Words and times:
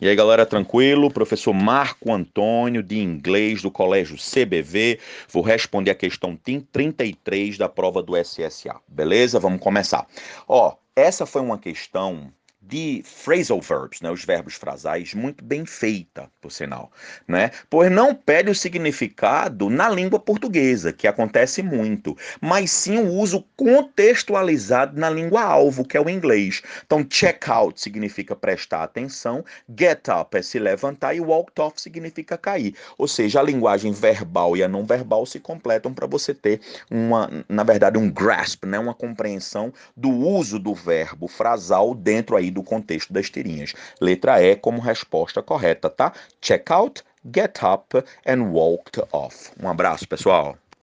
E 0.00 0.08
aí, 0.08 0.16
galera, 0.16 0.44
tranquilo? 0.44 1.08
Professor 1.08 1.52
Marco 1.52 2.12
Antônio, 2.12 2.82
de 2.82 2.98
inglês 2.98 3.62
do 3.62 3.70
Colégio 3.70 4.16
CBV. 4.16 4.98
Vou 5.28 5.40
responder 5.40 5.92
a 5.92 5.94
questão 5.94 6.36
33 6.36 7.56
da 7.56 7.68
prova 7.68 8.02
do 8.02 8.16
SSA. 8.16 8.74
Beleza? 8.88 9.38
Vamos 9.38 9.60
começar. 9.60 10.04
Ó, 10.48 10.74
essa 10.96 11.24
foi 11.24 11.40
uma 11.40 11.58
questão 11.58 12.32
de 12.66 13.02
phrasal 13.04 13.60
verbs, 13.60 14.00
né, 14.00 14.10
os 14.10 14.24
verbos 14.24 14.54
frasais, 14.54 15.12
muito 15.12 15.44
bem 15.44 15.66
feita, 15.66 16.30
por 16.40 16.50
sinal, 16.50 16.90
né? 17.28 17.50
Pois 17.68 17.90
não 17.90 18.14
pede 18.14 18.50
o 18.50 18.54
significado 18.54 19.68
na 19.68 19.88
língua 19.88 20.18
portuguesa, 20.18 20.92
que 20.92 21.06
acontece 21.06 21.62
muito, 21.62 22.16
mas 22.40 22.70
sim 22.70 22.98
o 22.98 23.08
uso 23.12 23.44
contextualizado 23.56 24.98
na 24.98 25.10
língua 25.10 25.42
alvo, 25.42 25.84
que 25.84 25.96
é 25.96 26.00
o 26.00 26.08
inglês. 26.08 26.62
Então, 26.84 27.04
check 27.04 27.48
out 27.48 27.80
significa 27.80 28.34
prestar 28.34 28.82
atenção, 28.82 29.44
get 29.78 30.08
up 30.08 30.36
é 30.36 30.42
se 30.42 30.58
levantar 30.58 31.14
e 31.14 31.20
walked 31.20 31.60
off 31.60 31.80
significa 31.80 32.38
cair. 32.38 32.74
Ou 32.96 33.06
seja, 33.06 33.40
a 33.40 33.42
linguagem 33.42 33.92
verbal 33.92 34.56
e 34.56 34.62
a 34.62 34.68
não 34.68 34.86
verbal 34.86 35.26
se 35.26 35.38
completam 35.38 35.92
para 35.92 36.06
você 36.06 36.32
ter 36.32 36.60
uma, 36.90 37.30
na 37.48 37.62
verdade, 37.62 37.98
um 37.98 38.10
grasp, 38.10 38.64
né, 38.64 38.78
uma 38.78 38.94
compreensão 38.94 39.72
do 39.96 40.10
uso 40.10 40.58
do 40.58 40.74
verbo 40.74 41.28
frasal 41.28 41.94
dentro 41.94 42.36
aí 42.36 42.53
do 42.54 42.62
contexto 42.62 43.12
das 43.12 43.28
tirinhas. 43.28 43.74
Letra 44.00 44.42
E 44.42 44.56
como 44.56 44.80
resposta 44.80 45.42
correta, 45.42 45.90
tá? 45.90 46.12
Check 46.40 46.70
out, 46.70 47.02
get 47.34 47.58
up 47.62 48.02
and 48.26 48.50
walked 48.52 49.02
off. 49.12 49.52
Um 49.62 49.68
abraço, 49.68 50.08
pessoal. 50.08 50.56